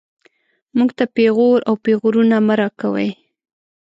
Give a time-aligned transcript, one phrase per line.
[0.77, 3.09] موږ ته پېغور او پېغورونه مه راکوئ